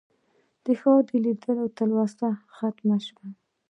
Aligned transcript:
د 0.63 0.65
ښار 0.79 1.01
د 1.09 1.11
لیدو 1.23 1.61
تلوسه 1.77 2.27
ختمه 2.57 2.97
شي. 3.05 3.15